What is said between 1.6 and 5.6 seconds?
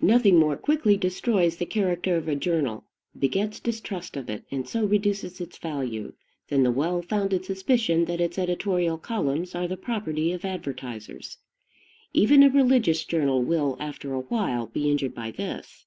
character of a journal, begets distrust of it, and so reduces its